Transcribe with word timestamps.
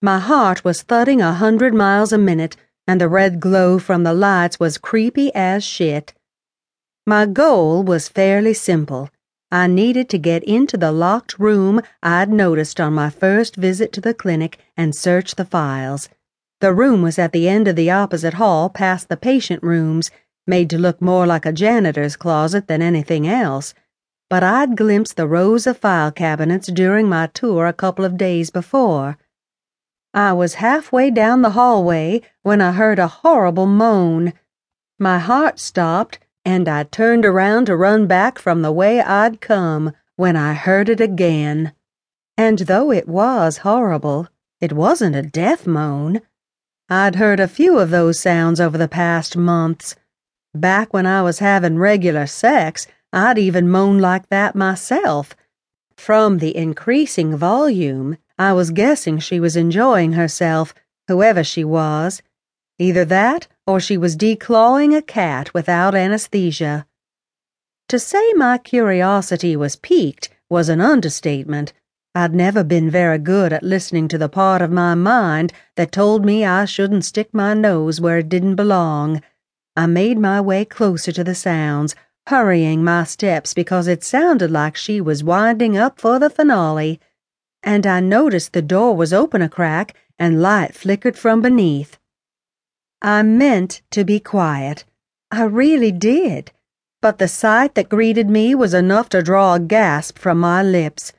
My 0.00 0.20
heart 0.20 0.62
was 0.62 0.82
thudding 0.82 1.20
a 1.20 1.32
hundred 1.32 1.74
miles 1.74 2.12
a 2.12 2.18
minute, 2.18 2.56
and 2.86 3.00
the 3.00 3.08
red 3.08 3.40
glow 3.40 3.80
from 3.80 4.04
the 4.04 4.14
lights 4.14 4.60
was 4.60 4.78
creepy 4.78 5.34
as 5.34 5.64
shit. 5.64 6.14
My 7.04 7.26
goal 7.26 7.82
was 7.82 8.08
fairly 8.08 8.54
simple. 8.54 9.10
I 9.50 9.66
needed 9.66 10.08
to 10.10 10.18
get 10.18 10.44
into 10.44 10.76
the 10.76 10.92
locked 10.92 11.40
room 11.40 11.80
I'd 12.00 12.30
noticed 12.30 12.80
on 12.80 12.92
my 12.92 13.10
first 13.10 13.56
visit 13.56 13.92
to 13.94 14.00
the 14.00 14.14
clinic 14.14 14.58
and 14.76 14.94
search 14.94 15.34
the 15.34 15.44
files. 15.44 16.08
The 16.60 16.72
room 16.72 17.02
was 17.02 17.18
at 17.18 17.32
the 17.32 17.48
end 17.48 17.66
of 17.66 17.74
the 17.74 17.90
opposite 17.90 18.34
hall 18.34 18.68
past 18.68 19.08
the 19.08 19.16
patient 19.16 19.64
rooms, 19.64 20.12
made 20.46 20.70
to 20.70 20.78
look 20.78 21.02
more 21.02 21.26
like 21.26 21.44
a 21.44 21.52
janitor's 21.52 22.14
closet 22.14 22.68
than 22.68 22.82
anything 22.82 23.26
else. 23.26 23.74
But 24.30 24.44
I'd 24.44 24.76
glimpsed 24.76 25.16
the 25.16 25.26
rows 25.26 25.66
of 25.66 25.78
file 25.78 26.12
cabinets 26.12 26.68
during 26.68 27.08
my 27.08 27.26
tour 27.26 27.66
a 27.66 27.72
couple 27.72 28.04
of 28.04 28.16
days 28.16 28.50
before. 28.50 29.18
I 30.18 30.32
was 30.32 30.54
halfway 30.54 31.12
down 31.12 31.42
the 31.42 31.50
hallway 31.50 32.22
when 32.42 32.60
I 32.60 32.72
heard 32.72 32.98
a 32.98 33.06
horrible 33.06 33.66
moan. 33.66 34.32
My 34.98 35.20
heart 35.20 35.60
stopped, 35.60 36.18
and 36.44 36.68
I 36.68 36.82
turned 36.82 37.24
around 37.24 37.66
to 37.66 37.76
run 37.76 38.08
back 38.08 38.40
from 38.40 38.62
the 38.62 38.72
way 38.72 39.00
I'd 39.00 39.40
come 39.40 39.92
when 40.16 40.34
I 40.34 40.54
heard 40.54 40.88
it 40.88 41.00
again. 41.00 41.72
And 42.36 42.58
though 42.58 42.90
it 42.90 43.06
was 43.06 43.58
horrible, 43.58 44.26
it 44.60 44.72
wasn't 44.72 45.14
a 45.14 45.22
death 45.22 45.68
moan. 45.68 46.20
I'd 46.88 47.14
heard 47.14 47.38
a 47.38 47.46
few 47.46 47.78
of 47.78 47.90
those 47.90 48.18
sounds 48.18 48.60
over 48.60 48.76
the 48.76 48.88
past 48.88 49.36
months. 49.36 49.94
Back 50.52 50.92
when 50.92 51.06
I 51.06 51.22
was 51.22 51.38
having 51.38 51.78
regular 51.78 52.26
sex, 52.26 52.88
I'd 53.12 53.38
even 53.38 53.70
moan 53.70 54.00
like 54.00 54.30
that 54.30 54.56
myself. 54.56 55.36
From 55.96 56.38
the 56.38 56.56
increasing 56.56 57.36
volume, 57.36 58.18
I 58.40 58.52
was 58.52 58.70
guessing 58.70 59.18
she 59.18 59.40
was 59.40 59.56
enjoying 59.56 60.12
herself, 60.12 60.72
whoever 61.08 61.42
she 61.42 61.64
was. 61.64 62.22
Either 62.78 63.04
that, 63.04 63.48
or 63.66 63.80
she 63.80 63.98
was 63.98 64.16
declawing 64.16 64.96
a 64.96 65.02
cat 65.02 65.52
without 65.52 65.96
anesthesia. 65.96 66.86
To 67.88 67.98
say 67.98 68.32
my 68.34 68.58
curiosity 68.58 69.56
was 69.56 69.74
piqued 69.74 70.28
was 70.48 70.68
an 70.68 70.80
understatement. 70.80 71.72
I'd 72.14 72.32
never 72.32 72.62
been 72.62 72.88
very 72.88 73.18
good 73.18 73.52
at 73.52 73.64
listening 73.64 74.06
to 74.08 74.18
the 74.18 74.28
part 74.28 74.62
of 74.62 74.70
my 74.70 74.94
mind 74.94 75.52
that 75.74 75.90
told 75.90 76.24
me 76.24 76.44
I 76.44 76.64
shouldn't 76.64 77.04
stick 77.04 77.34
my 77.34 77.54
nose 77.54 78.00
where 78.00 78.18
it 78.18 78.28
didn't 78.28 78.54
belong. 78.54 79.20
I 79.76 79.86
made 79.86 80.18
my 80.18 80.40
way 80.40 80.64
closer 80.64 81.10
to 81.10 81.24
the 81.24 81.34
sounds, 81.34 81.96
hurrying 82.28 82.84
my 82.84 83.02
steps 83.02 83.52
because 83.52 83.88
it 83.88 84.04
sounded 84.04 84.52
like 84.52 84.76
she 84.76 85.00
was 85.00 85.24
winding 85.24 85.76
up 85.76 86.00
for 86.00 86.20
the 86.20 86.30
finale 86.30 87.00
and 87.62 87.86
I 87.86 88.00
noticed 88.00 88.52
the 88.52 88.62
door 88.62 88.96
was 88.96 89.12
open 89.12 89.42
a 89.42 89.48
crack 89.48 89.94
and 90.18 90.42
light 90.42 90.74
flickered 90.74 91.16
from 91.16 91.42
beneath. 91.42 91.98
I 93.02 93.22
meant 93.22 93.82
to 93.90 94.04
be 94.04 94.18
quiet. 94.20 94.84
I 95.30 95.44
really 95.44 95.92
did. 95.92 96.52
But 97.00 97.18
the 97.18 97.28
sight 97.28 97.74
that 97.76 97.88
greeted 97.88 98.28
me 98.28 98.54
was 98.54 98.74
enough 98.74 99.08
to 99.10 99.22
draw 99.22 99.54
a 99.54 99.60
gasp 99.60 100.18
from 100.18 100.40
my 100.40 100.62
lips. 100.62 101.12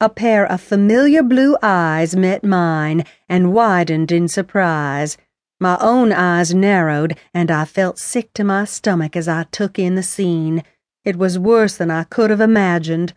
A 0.00 0.08
pair 0.08 0.44
of 0.46 0.60
familiar 0.60 1.22
blue 1.22 1.56
eyes 1.62 2.14
met 2.14 2.44
mine 2.44 3.04
and 3.28 3.52
widened 3.52 4.12
in 4.12 4.28
surprise. 4.28 5.16
My 5.60 5.76
own 5.80 6.12
eyes 6.12 6.54
narrowed, 6.54 7.16
and 7.32 7.50
I 7.50 7.64
felt 7.64 7.98
sick 7.98 8.32
to 8.34 8.44
my 8.44 8.64
stomach 8.64 9.16
as 9.16 9.28
I 9.28 9.44
took 9.44 9.78
in 9.78 9.94
the 9.94 10.02
scene. 10.02 10.62
It 11.04 11.16
was 11.16 11.38
worse 11.38 11.76
than 11.76 11.90
I 11.90 12.04
could 12.04 12.30
have 12.30 12.40
imagined. 12.40 13.12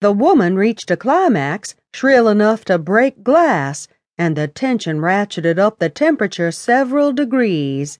The 0.00 0.12
woman 0.12 0.56
reached 0.56 0.90
a 0.90 0.96
climax 0.96 1.74
shrill 1.94 2.28
enough 2.28 2.64
to 2.66 2.78
break 2.78 3.22
glass, 3.22 3.88
and 4.18 4.36
the 4.36 4.46
tension 4.46 5.00
ratcheted 5.00 5.58
up 5.58 5.78
the 5.78 5.88
temperature 5.88 6.52
several 6.52 7.12
degrees. 7.12 7.98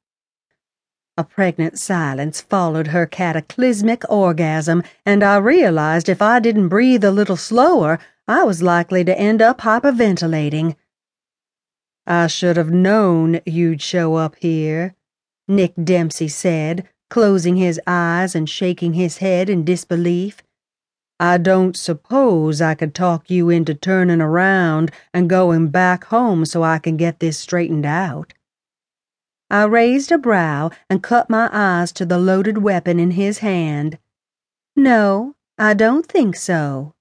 A 1.16 1.24
pregnant 1.24 1.78
silence 1.78 2.42
followed 2.42 2.88
her 2.88 3.06
cataclysmic 3.06 4.04
orgasm, 4.10 4.82
and 5.06 5.22
I 5.22 5.38
realized 5.38 6.10
if 6.10 6.20
I 6.20 6.40
didn't 6.40 6.68
breathe 6.68 7.04
a 7.04 7.10
little 7.10 7.38
slower, 7.38 7.98
I 8.28 8.44
was 8.44 8.62
likely 8.62 9.02
to 9.04 9.18
end 9.18 9.40
up 9.40 9.62
hyperventilating. 9.62 10.76
I 12.06 12.26
should 12.26 12.58
have 12.58 12.70
known 12.70 13.40
you'd 13.46 13.80
show 13.80 14.16
up 14.16 14.36
here, 14.36 14.94
Nick 15.48 15.72
Dempsey 15.82 16.28
said, 16.28 16.86
closing 17.08 17.56
his 17.56 17.80
eyes 17.86 18.34
and 18.34 18.48
shaking 18.48 18.92
his 18.92 19.18
head 19.18 19.48
in 19.48 19.64
disbelief. 19.64 20.42
I 21.18 21.38
don't 21.38 21.76
suppose 21.76 22.60
I 22.60 22.74
could 22.74 22.94
talk 22.94 23.30
you 23.30 23.48
into 23.48 23.74
turning 23.74 24.20
around 24.20 24.90
and 25.14 25.30
going 25.30 25.68
back 25.68 26.04
home 26.04 26.44
so 26.44 26.62
I 26.62 26.78
can 26.78 26.98
get 26.98 27.20
this 27.20 27.38
straightened 27.38 27.86
out. 27.86 28.34
I 29.48 29.64
raised 29.64 30.12
a 30.12 30.18
brow 30.18 30.70
and 30.90 31.02
cut 31.02 31.30
my 31.30 31.48
eyes 31.52 31.92
to 31.92 32.04
the 32.04 32.18
loaded 32.18 32.58
weapon 32.58 33.00
in 33.00 33.12
his 33.12 33.38
hand. 33.38 33.98
No, 34.74 35.36
I 35.56 35.72
don't 35.72 36.04
think 36.04 36.36
so. 36.36 36.92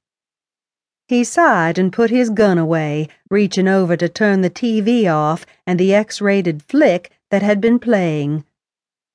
He 1.08 1.24
sighed 1.24 1.78
and 1.78 1.92
put 1.92 2.10
his 2.10 2.30
gun 2.30 2.58
away, 2.58 3.10
reaching 3.30 3.68
over 3.68 3.98
to 3.98 4.08
turn 4.08 4.42
the 4.42 4.50
TV 4.50 5.12
off 5.12 5.46
and 5.68 5.78
the 5.78 5.94
X 5.94 6.22
rated 6.22 6.64
flick 6.64 7.12
that 7.32 7.42
had 7.42 7.60
been 7.60 7.80
playing. 7.80 8.46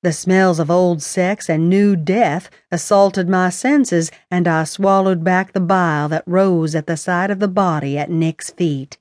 The 0.03 0.13
smells 0.13 0.57
of 0.57 0.71
old 0.71 1.03
sex 1.03 1.47
and 1.47 1.69
new 1.69 1.95
death 1.95 2.49
assaulted 2.71 3.29
my 3.29 3.49
senses, 3.49 4.11
and 4.31 4.47
I 4.47 4.63
swallowed 4.63 5.23
back 5.23 5.53
the 5.53 5.59
bile 5.59 6.09
that 6.09 6.23
rose 6.25 6.73
at 6.73 6.87
the 6.87 6.97
sight 6.97 7.29
of 7.29 7.39
the 7.39 7.47
body 7.47 7.97
at 7.99 8.09
Nick's 8.09 8.49
feet. 8.49 8.97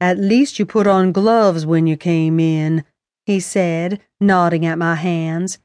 At 0.00 0.18
least 0.18 0.58
you 0.58 0.66
put 0.66 0.86
on 0.86 1.12
gloves 1.12 1.64
when 1.64 1.86
you 1.86 1.96
came 1.96 2.38
in, 2.38 2.84
he 3.24 3.40
said, 3.40 4.00
nodding 4.20 4.66
at 4.66 4.76
my 4.76 4.96
hands. 4.96 5.58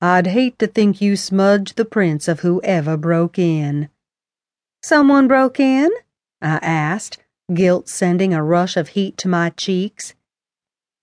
I'd 0.00 0.26
hate 0.26 0.58
to 0.58 0.66
think 0.66 1.00
you 1.00 1.16
smudged 1.16 1.76
the 1.76 1.84
prints 1.86 2.28
of 2.28 2.40
whoever 2.40 2.98
broke 2.98 3.38
in. 3.38 3.88
Someone 4.82 5.28
broke 5.28 5.58
in? 5.58 5.90
I 6.42 6.58
asked, 6.60 7.18
guilt 7.54 7.88
sending 7.88 8.34
a 8.34 8.44
rush 8.44 8.76
of 8.76 8.88
heat 8.88 9.16
to 9.18 9.28
my 9.28 9.48
cheeks. 9.50 10.14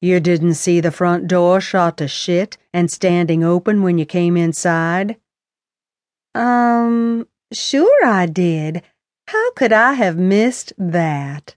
You 0.01 0.19
didn't 0.19 0.55
see 0.55 0.79
the 0.79 0.91
front 0.91 1.27
door 1.27 1.61
shot 1.61 1.97
to 1.97 2.07
shit 2.07 2.57
and 2.73 2.89
standing 2.89 3.43
open 3.43 3.83
when 3.83 3.99
you 3.99 4.05
came 4.05 4.35
inside? 4.35 5.17
Um, 6.33 7.27
sure 7.53 8.05
I 8.05 8.25
did. 8.25 8.81
How 9.27 9.51
could 9.51 9.71
I 9.71 9.93
have 9.93 10.17
missed 10.17 10.73
that? 10.77 11.55